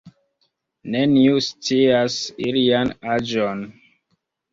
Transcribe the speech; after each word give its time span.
Neniu 0.95 1.41
scias 1.47 2.15
ilian 2.47 2.95
aĝon. 3.17 3.63